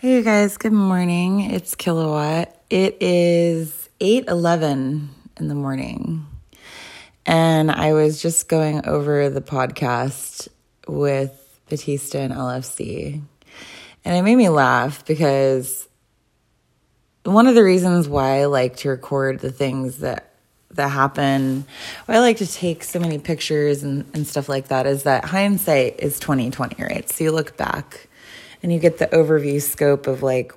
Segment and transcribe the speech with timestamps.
[0.00, 1.40] Hey you guys, good morning.
[1.42, 2.58] It's Kilowatt.
[2.70, 6.26] It is 8:11 in the morning.
[7.26, 10.48] And I was just going over the podcast
[10.88, 13.20] with Batista and LFC.
[14.02, 15.86] And it made me laugh because
[17.24, 20.32] one of the reasons why I like to record the things that
[20.70, 21.66] that happen,
[22.06, 25.26] why I like to take so many pictures and, and stuff like that is that
[25.26, 27.06] hindsight is 2020, right?
[27.10, 28.08] So you look back
[28.62, 30.52] and you get the overview scope of like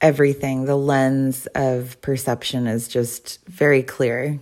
[0.00, 0.64] everything.
[0.64, 4.40] The lens of perception is just very clear.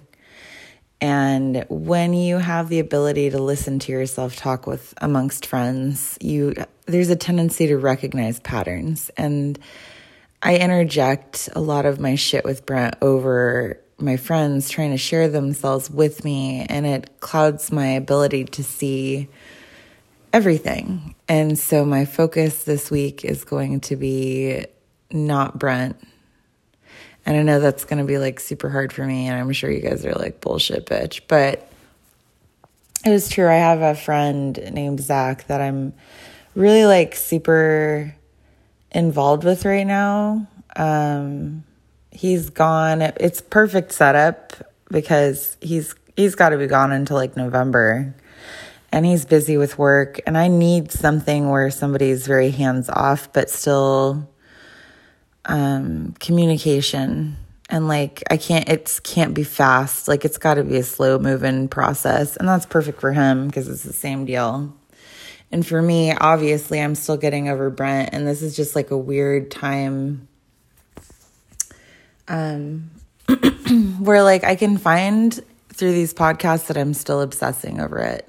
[1.01, 6.55] And when you have the ability to listen to yourself talk with amongst friends, you
[6.87, 9.11] there's a tendency to recognize patterns.
[9.17, 9.59] And
[10.42, 15.28] I interject a lot of my shit with Brent over my friends trying to share
[15.28, 19.28] themselves with me, and it clouds my ability to see
[20.32, 21.14] everything.
[21.28, 24.66] And so my focus this week is going to be
[25.10, 25.96] not Brent.
[27.27, 29.27] And I know that's going to be like super hard for me.
[29.27, 31.20] And I'm sure you guys are like, bullshit, bitch.
[31.28, 31.70] But
[33.05, 33.48] it was true.
[33.48, 35.92] I have a friend named Zach that I'm
[36.55, 38.14] really like super
[38.91, 40.47] involved with right now.
[40.77, 41.64] Um,
[42.10, 43.03] he's gone.
[43.03, 44.55] It's perfect setup
[44.91, 48.14] because he's he's got to be gone until like November.
[48.91, 53.50] And he's busy with work and I need something where somebody's very hands off but
[53.50, 54.28] still
[55.44, 57.36] um communication
[57.69, 60.09] and like I can't it can't be fast.
[60.09, 63.69] Like it's got to be a slow moving process and that's perfect for him because
[63.69, 64.75] it's the same deal.
[65.50, 68.98] And for me, obviously, I'm still getting over Brent, and this is just like a
[68.98, 70.28] weird time
[72.28, 72.91] um,
[73.98, 75.41] where like I can find
[75.72, 78.28] through these podcasts that I'm still obsessing over it.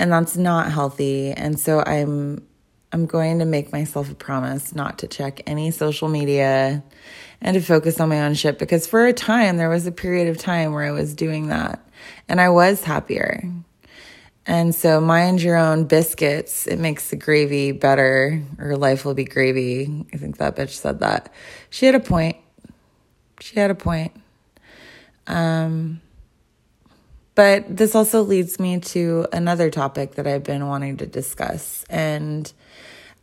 [0.00, 1.30] And that's not healthy.
[1.32, 2.46] And so I'm
[2.92, 6.82] I'm going to make myself a promise not to check any social media
[7.40, 10.26] and to focus on my own shit because for a time there was a period
[10.26, 11.86] of time where I was doing that
[12.28, 13.44] and I was happier.
[14.46, 16.66] And so mind your own biscuits.
[16.66, 20.06] It makes the gravy better or life will be gravy.
[20.12, 21.32] I think that bitch said that.
[21.68, 22.36] She had a point
[23.40, 24.12] she had a point.
[25.26, 26.00] Um,
[27.34, 32.52] but this also leads me to another topic that I've been wanting to discuss, and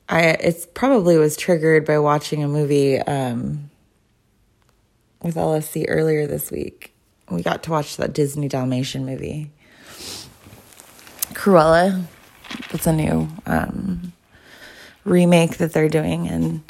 [0.09, 3.69] I it's probably was triggered by watching a movie um,
[5.22, 6.94] with LFC earlier this week.
[7.29, 9.51] We got to watch that Disney Dalmatian movie,
[11.34, 12.06] Cruella.
[12.72, 13.97] It's a new um,
[15.07, 16.62] remake that they're doing and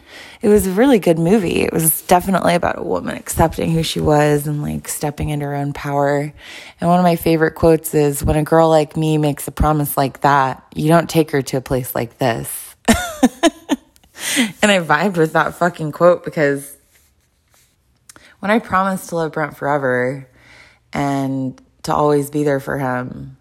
[0.41, 1.61] it was a really good movie.
[1.61, 5.55] It was definitely about a woman accepting who she was and like stepping into her
[5.55, 6.33] own power.
[6.79, 9.97] And one of my favorite quotes is when a girl like me makes a promise
[9.97, 12.75] like that, you don't take her to a place like this.
[12.87, 16.77] and I vibed with that fucking quote because
[18.39, 20.29] when I promised to love Brent forever
[20.93, 23.37] and to always be there for him,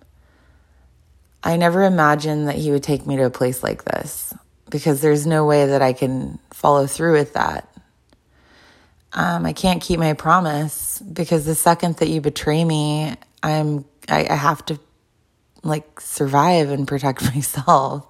[1.42, 4.34] I never imagined that he would take me to a place like this
[4.70, 7.68] because there's no way that I can follow through with that.
[9.12, 14.26] Um, I can't keep my promise because the second that you betray me, I'm I,
[14.28, 14.78] I have to
[15.62, 18.06] like survive and protect myself.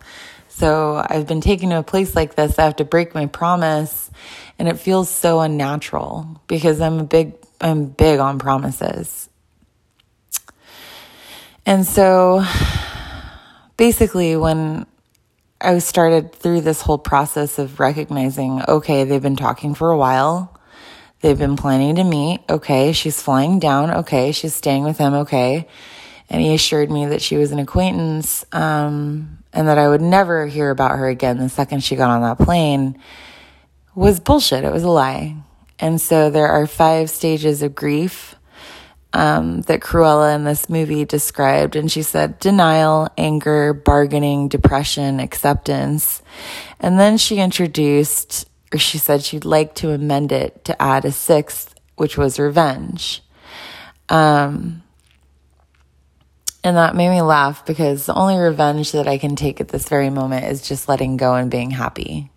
[0.49, 2.59] So I've been taken to a place like this.
[2.59, 4.11] I have to break my promise,
[4.59, 9.29] and it feels so unnatural because I'm a big I'm big on promises.
[11.65, 12.45] And so
[13.77, 14.87] basically when
[15.61, 20.53] I started through this whole process of recognizing okay, they've been talking for a while.
[21.21, 22.41] They've been planning to meet.
[22.49, 23.91] Okay, she's flying down.
[23.91, 25.15] Okay, she's staying with him.
[25.15, 25.67] Okay.
[26.29, 30.47] And he assured me that she was an acquaintance um, and that I would never
[30.47, 33.01] hear about her again the second she got on that plane
[33.95, 34.65] was bullshit.
[34.65, 35.37] It was a lie.
[35.79, 38.36] And so there are five stages of grief
[39.17, 41.75] um, that Cruella in this movie described.
[41.75, 46.23] And she said denial, anger, bargaining, depression, acceptance.
[46.79, 51.13] And then she introduced, or she said she'd like to amend it to add a
[51.13, 53.23] sixth, which was revenge.
[54.11, 54.83] Um,
[56.63, 59.89] and that made me laugh because the only revenge that I can take at this
[59.89, 62.31] very moment is just letting go and being happy.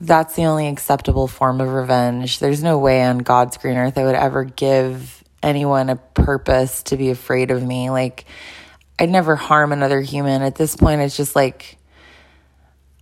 [0.00, 2.38] That's the only acceptable form of revenge.
[2.38, 6.96] There's no way on God's green earth I would ever give anyone a purpose to
[6.96, 7.90] be afraid of me.
[7.90, 8.24] Like,
[8.98, 10.42] I'd never harm another human.
[10.42, 11.78] At this point, it's just like,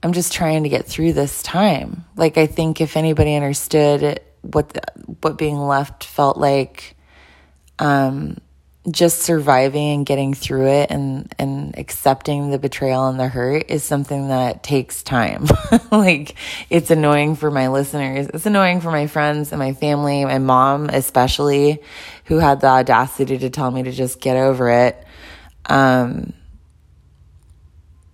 [0.03, 2.05] I'm just trying to get through this time.
[2.17, 4.83] Like, I think if anybody understood what the,
[5.21, 6.97] what being left felt like,
[7.79, 8.39] um,
[8.91, 13.85] just surviving and getting through it and and accepting the betrayal and the hurt is
[13.85, 15.47] something that takes time.
[15.91, 16.35] like
[16.71, 18.29] it's annoying for my listeners.
[18.33, 21.83] It's annoying for my friends and my family, my mom especially,
[22.25, 25.05] who had the audacity to tell me to just get over it.
[25.67, 26.33] Um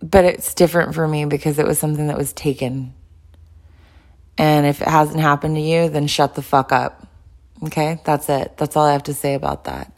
[0.03, 2.93] but it's different for me because it was something that was taken.
[4.37, 7.07] And if it hasn't happened to you, then shut the fuck up.
[7.63, 8.01] Okay?
[8.05, 8.57] That's it.
[8.57, 9.94] That's all I have to say about that.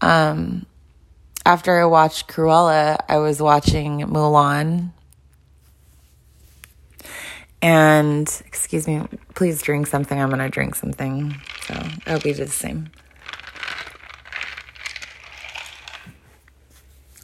[0.00, 0.66] Um,
[1.44, 4.92] after I watched Cruella, I was watching Mulan.
[7.60, 9.02] And, excuse me,
[9.34, 10.20] please drink something.
[10.20, 11.34] I'm going to drink something.
[11.66, 12.90] So I hope you do the same.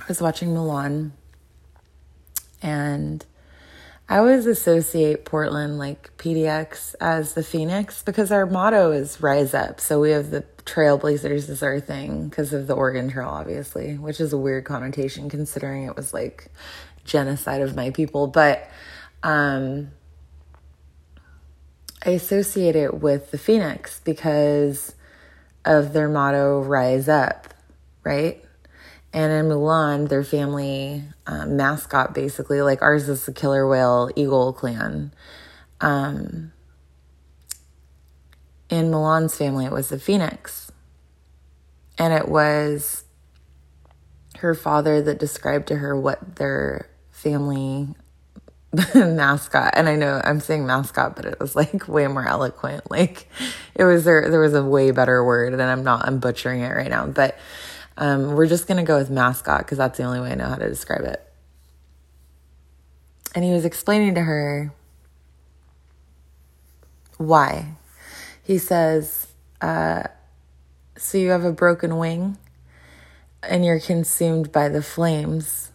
[0.01, 1.13] I was watching Mulan.
[2.63, 3.25] And
[4.09, 9.81] I always associate Portland, like PDX, as the Phoenix because our motto is Rise Up.
[9.81, 14.21] So we have the trailblazers is our thing because of the Oregon Trail, obviously, which
[14.21, 16.51] is a weird connotation considering it was like
[17.05, 18.27] genocide of my people.
[18.27, 18.69] But
[19.23, 19.91] um,
[22.05, 24.95] I associate it with the Phoenix because
[25.65, 27.53] of their motto, Rise Up,
[28.03, 28.43] right?
[29.13, 34.53] And in Mulan, their family um, mascot, basically, like ours is the killer whale eagle
[34.53, 35.13] clan.
[35.81, 36.53] Um,
[38.75, 40.73] in Mulan's family, it was the phoenix.
[41.97, 43.05] And it was
[44.39, 47.95] her father that described to her what their family
[48.95, 52.91] mascot and i know i'm saying mascot but it was like way more eloquent.
[52.91, 53.29] Like
[53.77, 56.71] it was there there was a way better word and i'm not i'm butchering it
[56.71, 57.39] right now but
[57.97, 60.57] um, we're just gonna go with mascot because that's the only way i know how
[60.57, 61.25] to describe it.
[63.37, 64.75] And he was explaining to her
[67.17, 67.77] why
[68.45, 69.27] he says,
[69.61, 70.05] uh,
[70.97, 72.37] So you have a broken wing
[73.43, 75.73] and you're consumed by the flames.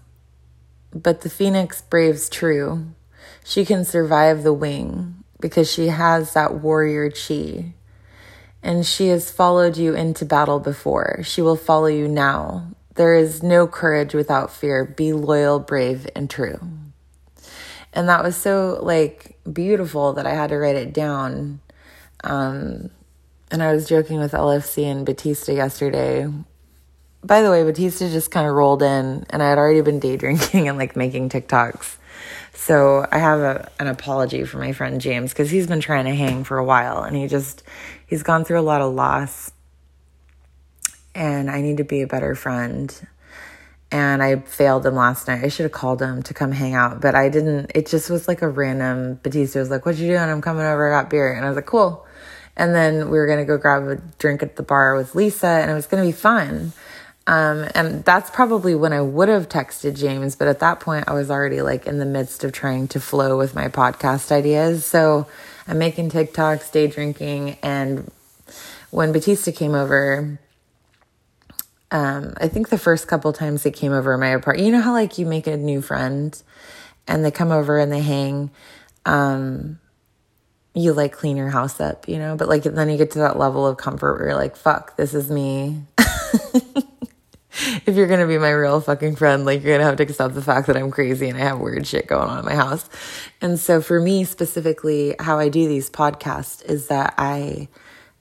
[0.93, 2.85] But the phoenix braves true.
[3.43, 7.73] She can survive the wing because she has that warrior chi.
[8.61, 11.21] And she has followed you into battle before.
[11.23, 12.71] She will follow you now.
[12.95, 14.83] There is no courage without fear.
[14.83, 16.59] Be loyal, brave, and true.
[17.93, 21.61] And that was so like beautiful that I had to write it down
[22.23, 22.89] um,
[23.51, 26.27] and I was joking with LFC and Batista yesterday.
[27.23, 30.17] By the way, Batista just kind of rolled in, and I had already been day
[30.17, 31.97] drinking and like making TikToks.
[32.53, 36.15] So I have a, an apology for my friend James because he's been trying to
[36.15, 37.63] hang for a while, and he just
[38.05, 39.51] he's gone through a lot of loss,
[41.15, 42.93] and I need to be a better friend.
[43.91, 45.43] And I failed him last night.
[45.43, 47.71] I should have called him to come hang out, but I didn't.
[47.73, 49.15] It just was like a random.
[49.23, 50.93] Batista was like, "What you doing?" I'm coming over.
[50.93, 52.05] I got beer, and I was like, "Cool."
[52.55, 55.47] And then we were going to go grab a drink at the bar with Lisa,
[55.47, 56.73] and it was going to be fun.
[57.27, 61.13] Um, and that's probably when I would have texted James, but at that point, I
[61.13, 64.83] was already like in the midst of trying to flow with my podcast ideas.
[64.83, 65.27] So
[65.67, 68.11] I'm making TikToks, day drinking, and
[68.89, 70.39] when Batista came over,
[71.91, 74.93] um, I think the first couple times they came over my apartment, you know how
[74.93, 76.41] like you make a new friend
[77.07, 78.51] and they come over and they hang.
[79.05, 79.79] Um,
[80.73, 82.35] you like clean your house up, you know?
[82.35, 85.13] But like then you get to that level of comfort where you're like, fuck, this
[85.13, 85.83] is me.
[87.85, 90.41] if you're gonna be my real fucking friend, like you're gonna have to accept the
[90.41, 92.89] fact that I'm crazy and I have weird shit going on in my house.
[93.41, 97.67] And so for me specifically, how I do these podcasts is that I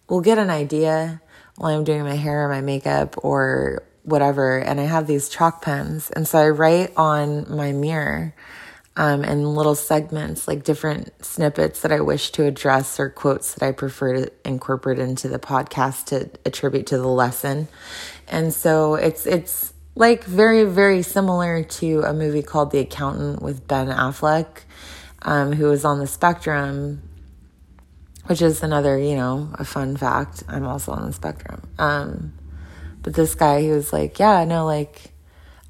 [0.08, 1.20] will get an idea
[1.56, 5.61] while I'm doing my hair or my makeup or whatever, and I have these chalk
[5.61, 6.11] pens.
[6.11, 8.34] And so I write on my mirror
[8.98, 13.64] um, and little segments, like different snippets that I wish to address or quotes that
[13.64, 17.68] I prefer to incorporate into the podcast to attribute to the lesson.
[18.26, 23.68] And so it's it's like very very similar to a movie called The Accountant with
[23.68, 24.64] Ben Affleck,
[25.22, 27.02] um, who is on the spectrum.
[28.26, 30.42] Which is another, you know, a fun fact.
[30.48, 31.62] I'm also on the spectrum.
[31.78, 32.34] Um,
[33.00, 35.12] but this guy, he was like, yeah, no, like,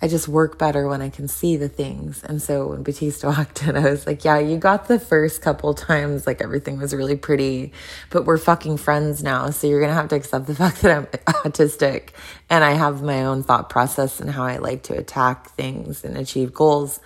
[0.00, 2.22] I just work better when I can see the things.
[2.22, 5.74] And so when Batista walked in, I was like, yeah, you got the first couple
[5.74, 7.72] times, like everything was really pretty,
[8.10, 9.50] but we're fucking friends now.
[9.50, 11.06] So you're going to have to accept the fact that I'm
[11.42, 12.10] autistic
[12.48, 16.16] and I have my own thought process and how I like to attack things and
[16.16, 17.00] achieve goals.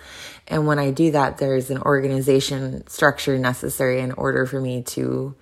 [0.47, 5.35] And when I do that, there's an organization structure necessary in order for me to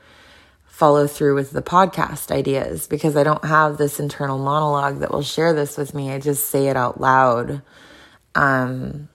[0.82, 5.22] follow through with the podcast ideas because I don't have this internal monologue that will
[5.22, 6.12] share this with me.
[6.12, 7.62] I just say it out loud.
[8.34, 9.08] Um,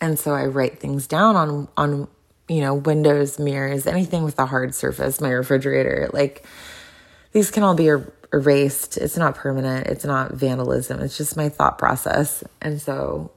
[0.00, 2.06] and so I write things down on, on,
[2.46, 6.10] you know, windows, mirrors, anything with a hard surface, my refrigerator.
[6.12, 6.46] Like
[7.32, 7.90] these can all be
[8.32, 8.98] erased.
[8.98, 9.88] It's not permanent.
[9.88, 11.00] It's not vandalism.
[11.00, 12.44] It's just my thought process.
[12.62, 13.32] And so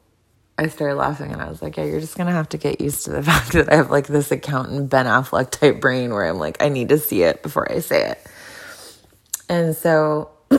[0.61, 2.79] I started laughing and I was like, yeah, you're just going to have to get
[2.81, 6.25] used to the fact that I have like this accountant Ben Affleck type brain where
[6.25, 8.23] I'm like, I need to see it before I say it.
[9.49, 10.29] And so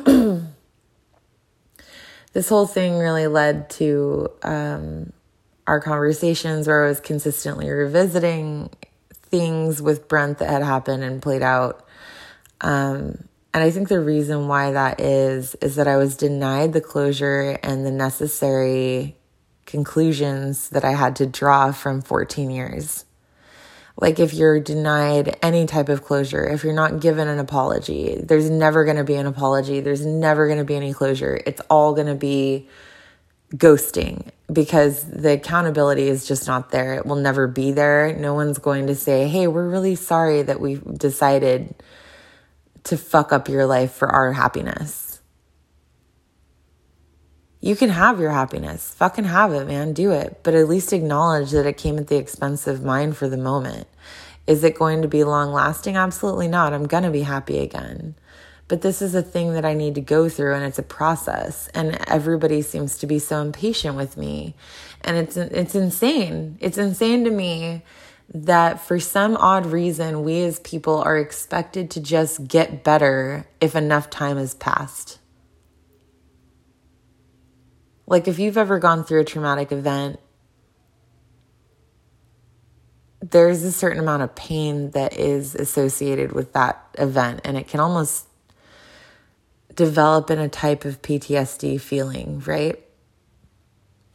[2.33, 5.13] this whole thing really led to um,
[5.69, 8.71] our conversations where I was consistently revisiting
[9.15, 11.87] things with Brent that had happened and played out.
[12.61, 16.81] Um, and I think the reason why that is, is that I was denied the
[16.81, 19.17] closure and the necessary
[19.73, 23.07] conclusions that I had to draw from 14 years.
[23.97, 28.51] Like, if you're denied any type of closure, if you're not given an apology, there's
[28.51, 29.81] never going to be an apology.
[29.81, 31.41] There's never going to be any closure.
[31.47, 32.69] It's all going to be
[33.55, 36.95] ghosting because the accountability is just not there.
[36.95, 38.15] It will never be there.
[38.15, 41.75] No one's going to say, Hey, we're really sorry that we decided
[42.85, 45.12] to fuck up your life for our happiness.
[47.65, 48.93] You can have your happiness.
[48.95, 49.93] Fucking have it, man.
[49.93, 50.41] Do it.
[50.43, 53.87] But at least acknowledge that it came at the expense of mine for the moment.
[54.49, 55.97] Is it going to be long lasting?
[55.97, 56.73] Absolutely not.
[56.73, 58.17] I'm going to be happy again.
[58.67, 61.69] But this is a thing that I need to go through and it's a process.
[61.69, 64.57] And everybody seems to be so impatient with me.
[65.03, 66.57] And it's, it's insane.
[66.59, 67.83] It's insane to me
[68.35, 73.77] that for some odd reason, we as people are expected to just get better if
[73.77, 75.21] enough time has passed.
[78.13, 80.21] Like, if you've ever gone through a traumatic event,
[83.23, 87.81] there's a certain amount of pain that is associated with that event, and it can
[87.81, 88.27] almost
[89.75, 92.79] develop in a type of PTSD feeling, right?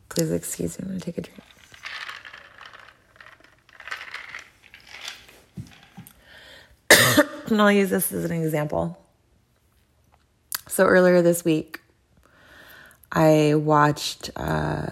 [0.10, 1.42] Please excuse me, I'm gonna take a drink.
[7.50, 9.04] and I'll use this as an example.
[10.68, 11.82] So earlier this week,
[13.12, 14.88] I watched uh,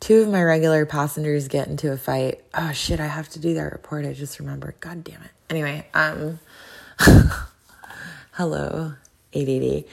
[0.00, 2.42] two of my regular passengers get into a fight.
[2.54, 4.06] Oh shit, I have to do that report.
[4.06, 4.74] I just remembered.
[4.80, 5.30] God damn it.
[5.48, 6.38] Anyway, um,
[8.32, 8.94] hello,
[9.34, 9.84] ADD.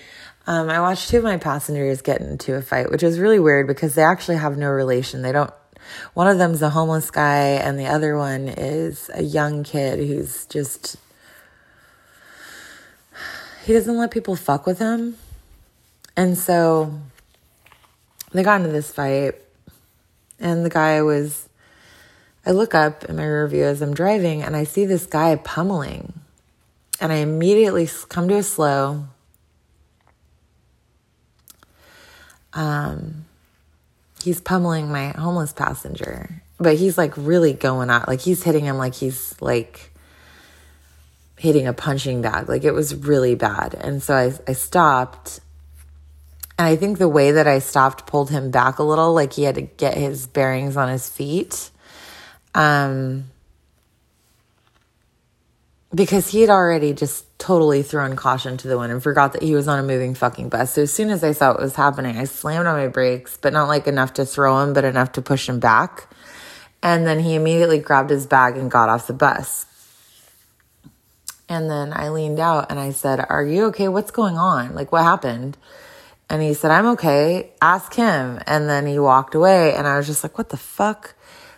[0.47, 3.67] Um, I watched two of my passengers get into a fight, which is really weird
[3.67, 5.21] because they actually have no relation.
[5.21, 5.51] They don't
[6.13, 10.45] one of them's a homeless guy, and the other one is a young kid who's
[10.45, 10.97] just.
[13.63, 15.17] He doesn't let people fuck with him.
[16.17, 16.99] And so
[18.31, 19.35] they got into this fight,
[20.39, 21.47] and the guy was.
[22.45, 26.13] I look up in my review as I'm driving, and I see this guy pummeling.
[26.99, 29.05] And I immediately come to a slow.
[32.53, 33.25] Um,
[34.23, 38.07] he's pummeling my homeless passenger, but he's like really going out.
[38.07, 39.91] Like he's hitting him like he's like
[41.37, 42.49] hitting a punching bag.
[42.49, 43.75] Like it was really bad.
[43.75, 45.41] And so I, I stopped.
[46.57, 49.43] And I think the way that I stopped pulled him back a little, like he
[49.43, 51.69] had to get his bearings on his feet.
[52.55, 53.25] Um,
[55.93, 59.55] because he had already just totally thrown caution to the wind and forgot that he
[59.55, 60.73] was on a moving fucking bus.
[60.73, 63.53] So as soon as I saw what was happening, I slammed on my brakes, but
[63.53, 66.13] not like enough to throw him, but enough to push him back.
[66.83, 69.65] And then he immediately grabbed his bag and got off the bus.
[71.49, 73.87] And then I leaned out and I said, Are you okay?
[73.87, 74.75] What's going on?
[74.75, 75.57] Like, what happened?
[76.29, 77.51] And he said, I'm okay.
[77.61, 78.39] Ask him.
[78.45, 81.15] And then he walked away and I was just like, What the fuck?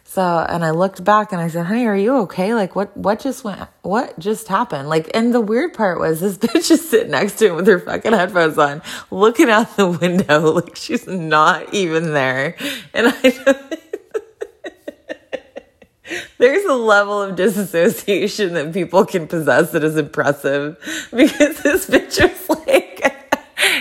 [0.09, 2.55] So, and I looked back and I said, honey, are you okay?
[2.55, 4.89] Like, what, what just went, what just happened?
[4.89, 7.77] Like, and the weird part was this bitch is sitting next to him with her
[7.77, 12.55] fucking headphones on, looking out the window like she's not even there.
[12.91, 13.69] And I,
[16.39, 20.79] there's a level of disassociation that people can possess that is impressive
[21.11, 23.18] because this bitch was like,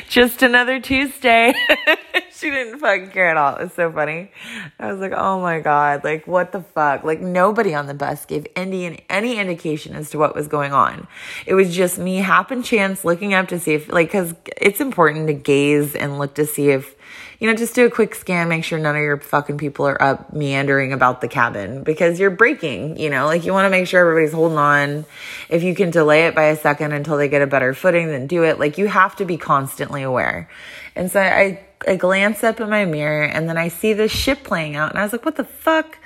[0.08, 1.54] just another Tuesday.
[2.32, 3.56] she didn't fucking care at all.
[3.56, 4.30] It was so funny.
[4.78, 7.04] I was like, oh my God, like what the fuck?
[7.04, 11.06] Like nobody on the bus gave any, any indication as to what was going on.
[11.46, 15.26] It was just me happen chance looking up to see if, like, cause it's important
[15.28, 16.94] to gaze and look to see if
[17.38, 20.00] you know, just do a quick scan, make sure none of your fucking people are
[20.02, 23.87] up meandering about the cabin because you're braking, you know, like you want to make
[23.87, 25.04] sure everybody's holding on.
[25.49, 28.26] If you can delay it by a second until they get a better footing, then
[28.26, 28.59] do it.
[28.59, 30.50] Like you have to be constantly aware.
[30.97, 34.42] And so I, I glance up in my mirror and then I see this ship
[34.42, 35.97] playing out and I was like, what the fuck?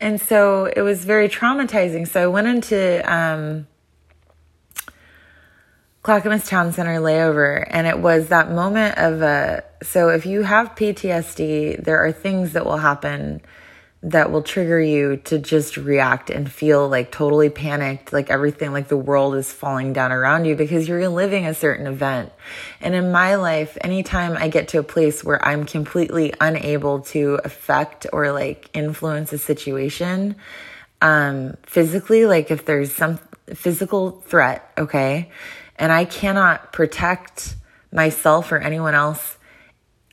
[0.00, 2.08] And so it was very traumatizing.
[2.08, 3.66] So I went into, um,
[6.02, 9.62] Clackamas Town Center layover, and it was that moment of a.
[9.82, 13.42] So, if you have PTSD, there are things that will happen
[14.02, 18.88] that will trigger you to just react and feel like totally panicked, like everything, like
[18.88, 22.32] the world is falling down around you because you're living a certain event.
[22.80, 27.40] And in my life, anytime I get to a place where I'm completely unable to
[27.44, 30.36] affect or like influence a situation,
[31.02, 33.18] um, physically, like if there's some
[33.54, 35.30] physical threat, okay,
[35.80, 37.56] and I cannot protect
[37.90, 39.38] myself or anyone else,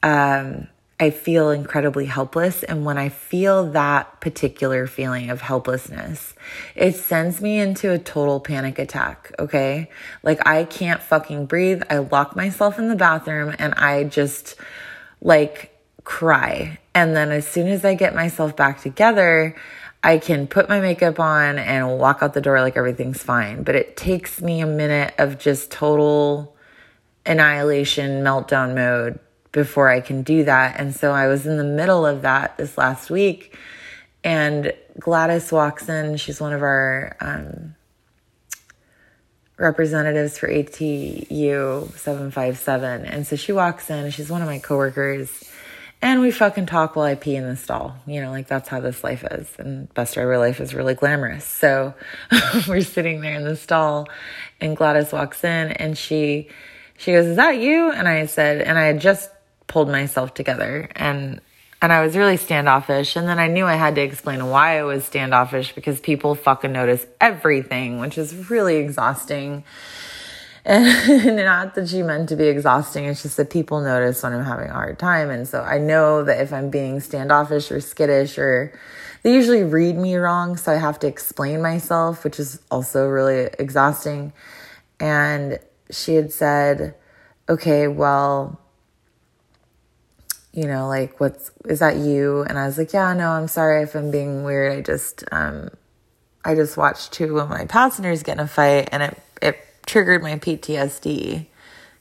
[0.01, 0.67] um,
[0.99, 2.63] I feel incredibly helpless.
[2.63, 6.33] And when I feel that particular feeling of helplessness,
[6.73, 9.31] it sends me into a total panic attack.
[9.37, 9.91] Okay.
[10.23, 11.83] Like I can't fucking breathe.
[11.89, 14.55] I lock myself in the bathroom and I just
[15.21, 16.79] like cry.
[16.95, 19.55] And then as soon as I get myself back together,
[20.07, 23.63] I can put my makeup on and walk out the door like everything's fine.
[23.63, 26.55] But it takes me a minute of just total
[27.25, 29.19] annihilation, meltdown mode
[29.51, 30.79] before I can do that.
[30.79, 33.57] And so I was in the middle of that this last week.
[34.23, 36.15] And Gladys walks in.
[36.15, 37.75] She's one of our um,
[39.57, 43.03] representatives for ATU 757.
[43.03, 44.09] And so she walks in.
[44.11, 45.51] She's one of my coworkers.
[46.01, 47.95] And we fucking talk while I pee in the stall.
[48.05, 49.49] You know, like that's how this life is.
[49.57, 51.43] And bus driver life is really glamorous.
[51.43, 51.95] So
[52.67, 54.07] we're sitting there in the stall
[54.61, 56.49] and Gladys walks in and she
[56.97, 57.91] she goes, Is that you?
[57.91, 59.29] And I said, and I had just
[59.67, 61.41] pulled myself together and
[61.79, 63.15] and I was really standoffish.
[63.15, 66.71] And then I knew I had to explain why I was standoffish because people fucking
[66.71, 69.63] notice everything, which is really exhausting.
[70.67, 74.43] And not that she meant to be exhausting, it's just that people notice when I'm
[74.43, 75.29] having a hard time.
[75.29, 78.77] And so I know that if I'm being standoffish or skittish or
[79.23, 83.49] they usually read me wrong, so I have to explain myself, which is also really
[83.57, 84.33] exhausting.
[84.99, 85.57] And
[85.89, 86.95] she had said,
[87.47, 88.59] okay, well,
[90.51, 92.41] you know, like, what's, is that you?
[92.41, 94.73] And I was like, yeah, no, I'm sorry if I'm being weird.
[94.73, 95.69] I just, um,
[96.43, 100.21] I just watched two of my passengers get in a fight and it, it triggered
[100.21, 101.47] my PTSD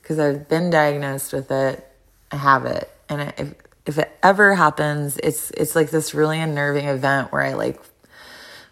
[0.02, 1.86] because I've been diagnosed with it.
[2.30, 2.90] I have it.
[3.08, 3.54] And it, if,
[3.86, 7.80] if it ever happens, it's, it's like this really unnerving event where I like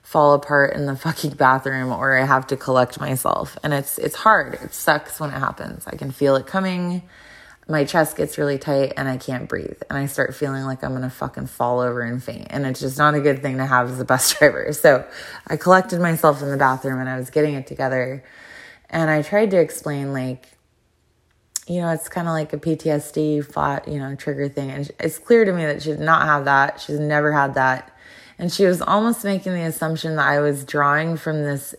[0.03, 3.57] fall apart in the fucking bathroom or I have to collect myself.
[3.63, 4.55] And it's, it's hard.
[4.55, 5.87] It sucks when it happens.
[5.87, 7.03] I can feel it coming
[7.69, 9.81] my chest gets really tight and I can't breathe.
[9.89, 12.49] And I start feeling like I'm to fucking fall over and faint.
[12.51, 14.73] And it's just not a good thing to have as a bus driver.
[14.73, 15.07] So
[15.47, 18.23] I collected myself in the bathroom and I was getting it together.
[18.95, 20.47] And I tried to explain, like,
[21.67, 24.71] you know, it's kind of like a PTSD fought, you know, trigger thing.
[24.71, 26.81] And it's clear to me that she did not have that.
[26.81, 27.93] She's never had that.
[28.39, 31.75] And she was almost making the assumption that I was drawing from this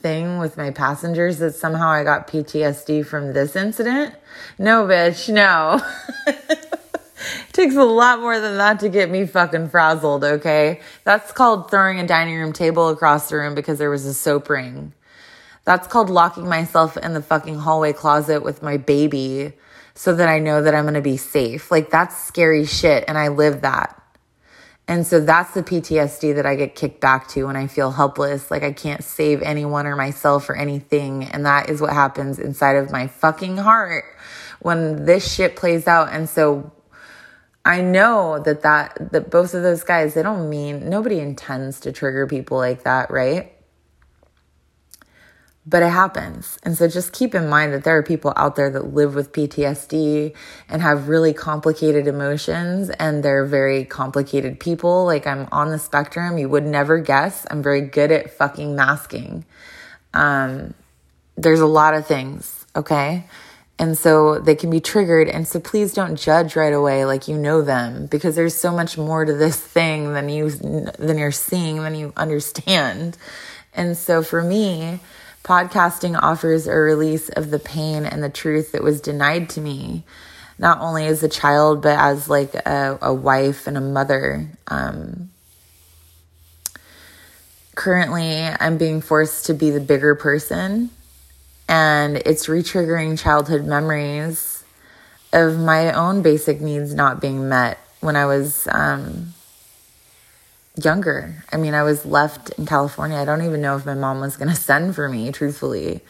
[0.00, 4.14] thing with my passengers that somehow I got PTSD from this incident.
[4.58, 5.80] No, bitch, no.
[6.26, 6.78] it
[7.52, 10.80] takes a lot more than that to get me fucking frazzled, okay?
[11.04, 14.50] That's called throwing a dining room table across the room because there was a soap
[14.50, 14.92] ring.
[15.70, 19.52] That's called locking myself in the fucking hallway closet with my baby
[19.94, 21.70] so that I know that I'm gonna be safe.
[21.70, 24.02] Like, that's scary shit, and I live that.
[24.88, 28.50] And so that's the PTSD that I get kicked back to when I feel helpless,
[28.50, 31.22] like I can't save anyone or myself or anything.
[31.22, 34.02] And that is what happens inside of my fucking heart
[34.58, 36.08] when this shit plays out.
[36.10, 36.72] And so
[37.64, 41.92] I know that that that both of those guys, they don't mean nobody intends to
[41.92, 43.52] trigger people like that, right?
[45.66, 46.58] But it happens.
[46.62, 49.32] And so just keep in mind that there are people out there that live with
[49.32, 50.34] PTSD
[50.68, 55.04] and have really complicated emotions and they're very complicated people.
[55.04, 56.38] Like I'm on the spectrum.
[56.38, 57.46] You would never guess.
[57.50, 59.44] I'm very good at fucking masking.
[60.14, 60.74] Um,
[61.36, 63.24] there's a lot of things, okay?
[63.78, 65.28] And so they can be triggered.
[65.28, 68.96] And so please don't judge right away like you know them because there's so much
[68.98, 73.16] more to this thing than you than you're seeing than you understand.
[73.72, 75.00] And so for me,
[75.42, 80.04] Podcasting offers a release of the pain and the truth that was denied to me,
[80.58, 84.48] not only as a child, but as like a, a wife and a mother.
[84.68, 85.30] Um,
[87.74, 90.90] currently, I'm being forced to be the bigger person,
[91.68, 94.62] and it's retriggering childhood memories
[95.32, 99.32] of my own basic needs not being met when I was um,
[100.76, 101.44] younger.
[101.52, 103.16] I mean, I was left in California.
[103.16, 106.00] I don't even know if my mom was going to send for me, truthfully.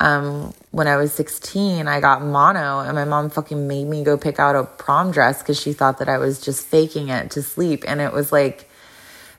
[0.00, 4.16] Um, when I was 16, I got mono, and my mom fucking made me go
[4.16, 7.42] pick out a prom dress because she thought that I was just faking it to
[7.42, 7.84] sleep.
[7.86, 8.70] And it was like,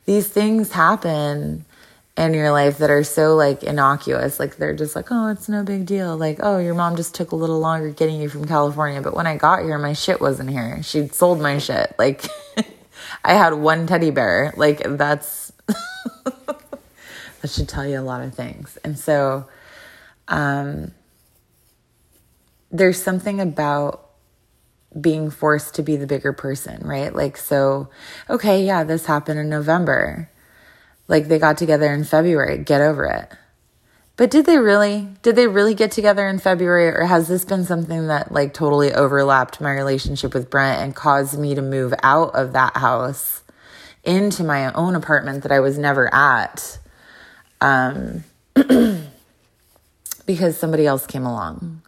[0.06, 1.66] these things happen
[2.16, 4.40] in your life that are so like innocuous.
[4.40, 6.16] Like, they're just like, oh, it's no big deal.
[6.16, 9.02] Like, oh, your mom just took a little longer getting you from California.
[9.02, 10.84] But when I got here, my shit wasn't here.
[10.84, 11.96] She'd sold my shit.
[11.98, 12.24] Like,
[13.24, 14.54] I had one teddy bear.
[14.56, 15.52] Like that's
[16.24, 18.78] that should tell you a lot of things.
[18.84, 19.48] And so
[20.28, 20.94] um
[22.72, 24.10] there's something about
[25.00, 27.14] being forced to be the bigger person, right?
[27.14, 27.90] Like so
[28.30, 30.30] okay, yeah, this happened in November.
[31.08, 32.58] Like they got together in February.
[32.60, 33.32] Get over it.
[34.22, 35.08] But did they really?
[35.24, 38.94] Did they really get together in February or has this been something that like totally
[38.94, 43.42] overlapped my relationship with Brent and caused me to move out of that house
[44.04, 46.78] into my own apartment that I was never at?
[47.62, 48.24] Um
[50.28, 51.82] because somebody else came along.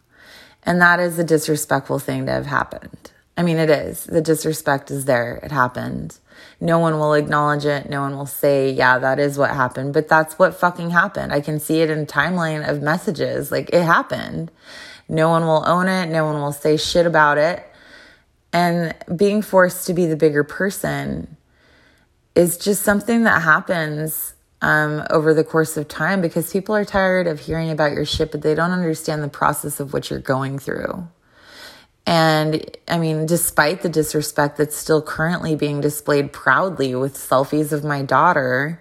[0.64, 3.12] And that is a disrespectful thing to have happened.
[3.36, 4.06] I mean, it is.
[4.06, 5.36] The disrespect is there.
[5.36, 6.18] It happened.
[6.60, 7.88] No one will acknowledge it.
[7.90, 9.92] No one will say, yeah, that is what happened.
[9.92, 11.32] But that's what fucking happened.
[11.32, 13.50] I can see it in timeline of messages.
[13.50, 14.50] Like it happened.
[15.08, 16.06] No one will own it.
[16.06, 17.66] No one will say shit about it.
[18.52, 21.36] And being forced to be the bigger person
[22.34, 27.26] is just something that happens um, over the course of time because people are tired
[27.26, 30.58] of hearing about your shit, but they don't understand the process of what you're going
[30.58, 31.06] through.
[32.06, 37.82] And I mean, despite the disrespect that's still currently being displayed proudly with selfies of
[37.82, 38.80] my daughter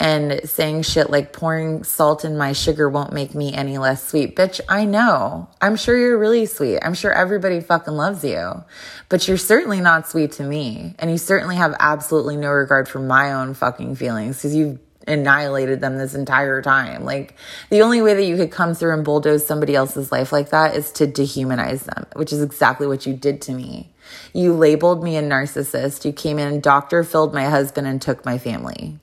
[0.00, 4.36] and saying shit like pouring salt in my sugar won't make me any less sweet.
[4.36, 5.48] Bitch, I know.
[5.60, 6.78] I'm sure you're really sweet.
[6.82, 8.62] I'm sure everybody fucking loves you.
[9.08, 10.94] But you're certainly not sweet to me.
[11.00, 15.80] And you certainly have absolutely no regard for my own fucking feelings because you've annihilated
[15.80, 17.04] them this entire time.
[17.04, 17.34] Like
[17.70, 20.76] the only way that you could come through and bulldoze somebody else's life like that
[20.76, 23.92] is to dehumanize them, which is exactly what you did to me.
[24.32, 26.04] You labeled me a narcissist.
[26.04, 28.98] You came in, doctor filled my husband and took my family.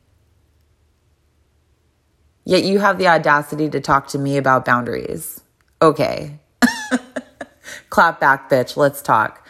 [2.43, 5.41] Yet you have the audacity to talk to me about boundaries.
[5.81, 6.39] Okay.
[7.89, 8.77] Clap back, bitch.
[8.77, 9.44] Let's talk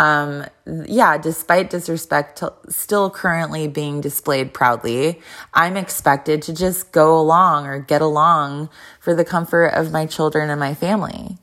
[0.00, 0.46] um,
[0.86, 5.20] yeah, despite disrespect still currently being displayed proudly,
[5.52, 10.48] I'm expected to just go along or get along for the comfort of my children
[10.48, 11.36] and my family.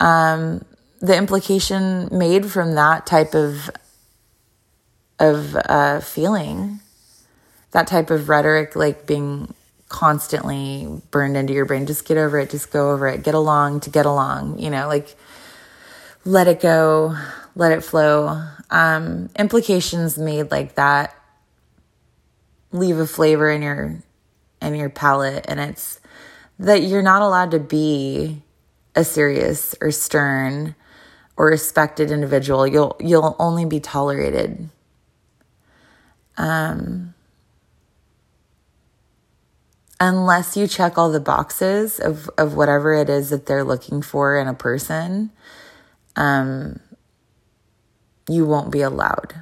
[0.00, 0.66] Um,
[1.00, 3.70] the implication made from that type of
[5.18, 6.80] of uh, feeling,
[7.70, 9.54] that type of rhetoric, like being
[9.88, 11.86] constantly burned into your brain.
[11.86, 12.50] Just get over it.
[12.50, 13.22] Just go over it.
[13.22, 14.58] Get along to get along.
[14.58, 15.16] You know, like
[16.26, 17.16] let it go
[17.54, 18.42] let it flow.
[18.70, 21.14] Um, implications made like that
[22.72, 24.02] leave a flavor in your
[24.60, 26.00] in your palate, and it's
[26.58, 28.42] that you're not allowed to be
[28.94, 30.74] a serious or stern
[31.36, 32.66] or respected individual.
[32.66, 34.68] You'll you'll only be tolerated.
[36.38, 37.14] Um,
[40.00, 44.38] unless you check all the boxes of of whatever it is that they're looking for
[44.38, 45.30] in a person.
[46.16, 46.80] Um,
[48.28, 49.34] you won't be allowed.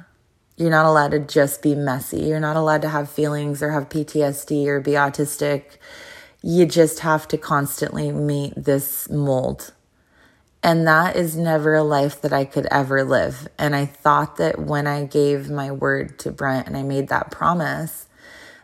[0.57, 2.21] You're not allowed to just be messy.
[2.21, 5.77] You're not allowed to have feelings or have PTSD or be autistic.
[6.41, 9.73] You just have to constantly meet this mold.
[10.63, 13.47] And that is never a life that I could ever live.
[13.57, 17.31] And I thought that when I gave my word to Brent and I made that
[17.31, 18.07] promise,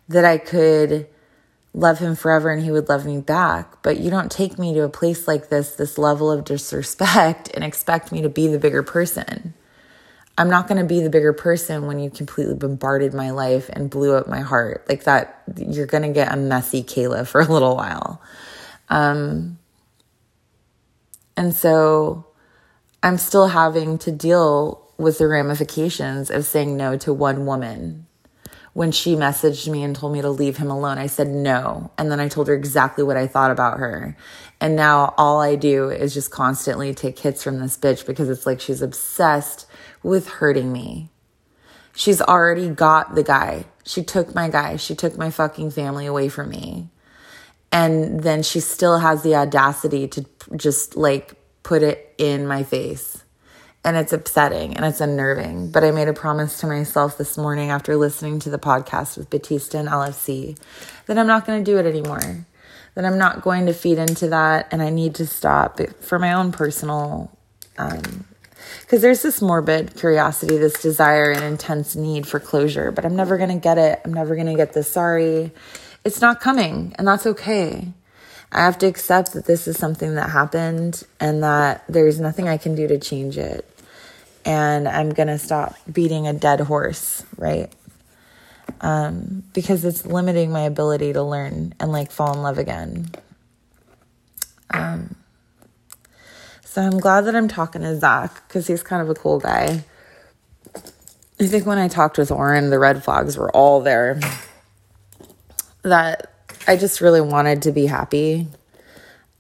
[0.07, 1.07] that I could
[1.73, 3.81] love him forever and he would love me back.
[3.81, 7.63] But you don't take me to a place like this, this level of disrespect, and
[7.63, 9.55] expect me to be the bigger person.
[10.37, 13.89] I'm not going to be the bigger person when you completely bombarded my life and
[13.89, 14.85] blew up my heart.
[14.87, 18.21] Like that, you're going to get a messy Kayla for a little while.
[18.89, 19.57] Um,
[21.35, 22.27] and so
[23.01, 28.05] I'm still having to deal with the ramifications of saying no to one woman.
[28.73, 31.89] When she messaged me and told me to leave him alone, I said no.
[31.97, 34.15] And then I told her exactly what I thought about her.
[34.61, 38.45] And now all I do is just constantly take hits from this bitch because it's
[38.45, 39.65] like she's obsessed
[40.03, 41.09] with hurting me.
[41.95, 43.65] She's already got the guy.
[43.83, 44.75] She took my guy.
[44.75, 46.89] She took my fucking family away from me.
[47.71, 51.33] And then she still has the audacity to just like
[51.63, 53.23] put it in my face.
[53.83, 55.71] And it's upsetting and it's unnerving.
[55.71, 59.29] But I made a promise to myself this morning after listening to the podcast with
[59.29, 60.57] Batista and LFC
[61.07, 62.45] that I'm not going to do it anymore.
[62.95, 66.33] That I'm not going to feed into that and I need to stop for my
[66.33, 67.31] own personal
[67.77, 68.25] um,
[68.81, 73.37] because there's this morbid curiosity, this desire, and intense need for closure, but I'm never
[73.37, 74.01] going to get it.
[74.05, 75.51] I'm never going to get this sorry.
[76.05, 77.89] It's not coming, and that's okay.
[78.51, 82.57] I have to accept that this is something that happened and that there's nothing I
[82.57, 83.69] can do to change it.
[84.45, 87.69] And I'm going to stop beating a dead horse, right?
[88.79, 93.11] Um, because it's limiting my ability to learn and like fall in love again.
[94.69, 95.16] Um,
[96.77, 99.83] so I'm glad that I'm talking to Zach because he's kind of a cool guy.
[100.75, 104.19] I think when I talked with Oren, the red flags were all there.
[105.81, 106.31] That
[106.67, 108.45] I just really wanted to be happy.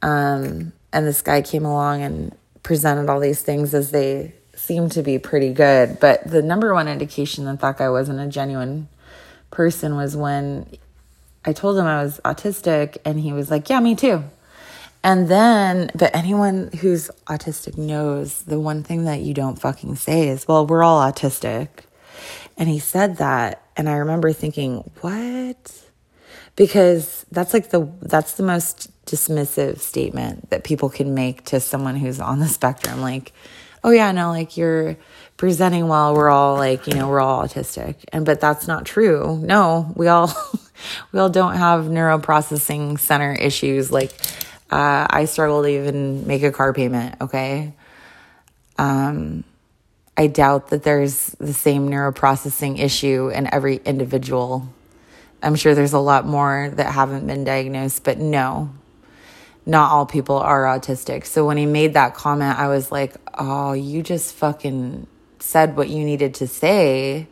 [0.01, 5.03] Um, and this guy came along and presented all these things as they seemed to
[5.03, 5.99] be pretty good.
[5.99, 8.87] But the number one indication that that guy wasn't a genuine
[9.51, 10.75] person was when
[11.45, 14.23] I told him I was autistic, and he was like, Yeah, me too.
[15.07, 20.27] And then, but anyone who's autistic knows the one thing that you don't fucking say
[20.27, 21.69] is, Well, we're all autistic.
[22.57, 23.63] And he said that.
[23.77, 25.85] And I remember thinking, What?
[26.57, 31.95] Because that's like the, that's the most dismissive statement that people can make to someone
[31.95, 32.99] who's on the spectrum.
[32.99, 33.31] Like,
[33.85, 34.97] oh yeah, no, like you're
[35.37, 36.15] presenting well.
[36.15, 37.95] We're all like, you know, we're all autistic.
[38.11, 39.39] And, but that's not true.
[39.41, 40.33] No, we all,
[41.13, 43.89] we all don't have neuroprocessing center issues.
[43.89, 44.11] Like,
[44.69, 47.15] uh, I struggle to even make a car payment.
[47.21, 47.73] Okay.
[48.77, 49.43] Um,
[50.17, 54.67] I doubt that there's the same neuroprocessing issue in every individual.
[55.43, 58.71] I'm sure there's a lot more that haven't been diagnosed, but no,
[59.65, 61.25] not all people are autistic.
[61.25, 65.05] So when he made that comment, I was like, oh, you just fucking
[65.39, 67.27] said what you needed to say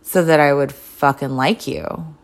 [0.00, 2.16] so that I would fucking like you.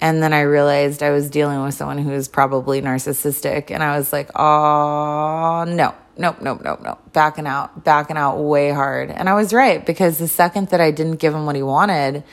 [0.00, 3.70] And then I realized I was dealing with someone who is probably narcissistic.
[3.70, 7.12] And I was like, oh, no, nope, nope, nope, nope.
[7.12, 9.10] Backing out, backing out way hard.
[9.10, 12.24] And I was right because the second that I didn't give him what he wanted,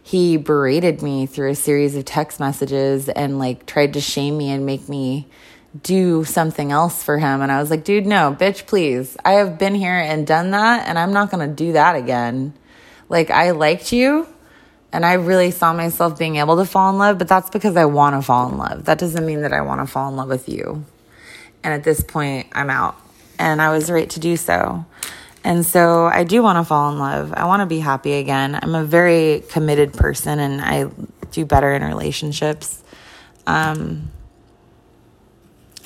[0.00, 4.50] he berated me through a series of text messages and like tried to shame me
[4.50, 5.28] and make me
[5.82, 7.42] do something else for him.
[7.42, 9.16] And I was like, dude, no, bitch, please.
[9.24, 12.54] I have been here and done that, and I'm not going to do that again.
[13.08, 14.26] Like, I liked you,
[14.92, 17.84] and I really saw myself being able to fall in love, but that's because I
[17.84, 18.86] want to fall in love.
[18.86, 20.84] That doesn't mean that I want to fall in love with you.
[21.62, 22.96] And at this point, I'm out.
[23.38, 24.86] And I was right to do so.
[25.44, 27.32] And so I do want to fall in love.
[27.32, 28.58] I want to be happy again.
[28.60, 30.90] I'm a very committed person and I
[31.30, 32.82] do better in relationships.
[33.46, 34.10] Um,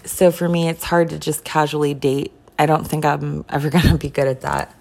[0.04, 2.32] so for me, it's hard to just casually date.
[2.58, 4.74] I don't think I'm ever going to be good at that.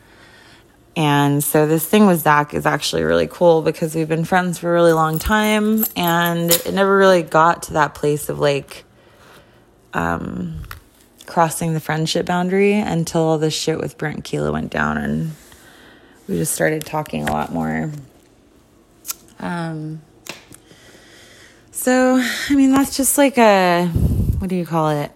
[0.96, 4.70] And so this thing with Zach is actually really cool because we've been friends for
[4.70, 8.84] a really long time and it never really got to that place of like
[9.94, 10.64] um,
[11.26, 15.32] crossing the friendship boundary until all this shit with Brent Keela went down and
[16.28, 17.90] we just started talking a lot more.
[19.40, 20.02] Um,
[21.72, 25.12] so, I mean, that's just like a what do you call it?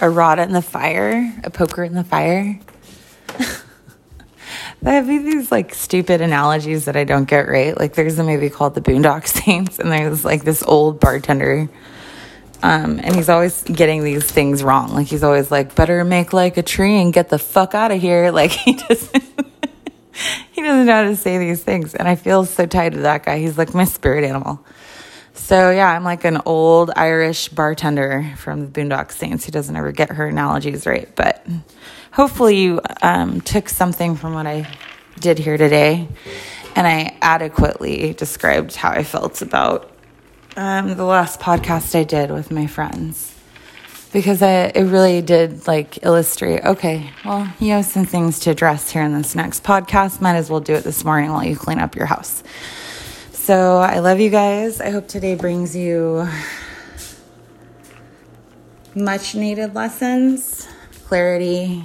[0.00, 2.60] A rod in the fire, a poker in the fire.
[4.84, 7.78] I have these like stupid analogies that I don't get right.
[7.78, 11.68] Like there's a movie called The Boondock Saints, and there's like this old bartender,
[12.62, 14.94] um, and he's always getting these things wrong.
[14.94, 18.00] Like he's always like, "Better make like a tree and get the fuck out of
[18.00, 19.22] here." Like he doesn't,
[20.52, 23.24] he doesn't know how to say these things, and I feel so tied to that
[23.24, 23.38] guy.
[23.38, 24.64] He's like my spirit animal.
[25.40, 29.90] So yeah, I'm like an old Irish bartender from the Boondock Saints who doesn't ever
[29.90, 31.12] get her analogies right.
[31.16, 31.44] But
[32.12, 34.72] hopefully you um, took something from what I
[35.18, 36.06] did here today,
[36.76, 39.90] and I adequately described how I felt about
[40.56, 43.36] um, the last podcast I did with my friends
[44.12, 48.90] because I, it really did like illustrate okay well you have some things to address
[48.90, 51.78] here in this next podcast might as well do it this morning while you clean
[51.78, 52.42] up your house
[53.50, 54.80] so I love you guys.
[54.80, 56.24] I hope today brings you
[58.94, 60.68] much needed lessons,
[61.06, 61.82] clarity,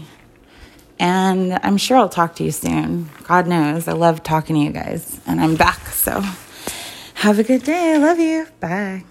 [0.99, 3.09] and I'm sure I'll talk to you soon.
[3.23, 5.87] God knows I love talking to you guys, and I'm back.
[5.87, 6.21] So
[7.15, 7.95] have a good day.
[7.95, 8.45] I love you.
[8.59, 9.03] Bye.